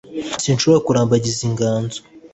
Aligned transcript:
zishobora 0.41 0.83
kurambagiza 0.85 1.41
inganzo 1.49 1.97